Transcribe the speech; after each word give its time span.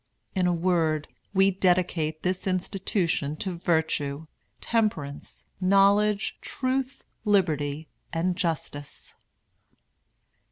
In 0.33 0.47
a 0.47 0.51
word, 0.51 1.07
we 1.31 1.51
dedicate 1.51 2.23
this 2.23 2.47
institution 2.47 3.35
to 3.35 3.55
virtue, 3.59 4.23
temperance, 4.59 5.45
knowledge, 5.59 6.39
truth, 6.41 7.03
liberty, 7.23 7.87
and 8.11 8.35
justice." 8.35 9.13